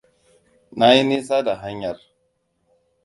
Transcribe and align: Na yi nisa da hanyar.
Na 0.77 0.87
yi 0.95 1.01
nisa 1.03 1.37
da 1.45 1.53
hanyar. 1.61 1.97